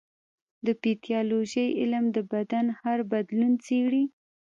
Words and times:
د 0.65 0.67
پیتالوژي 0.81 1.65
علم 1.79 2.05
د 2.15 2.17
بدن 2.33 2.65
هر 2.81 2.99
بدلون 3.11 3.53
څېړي. 3.65 4.03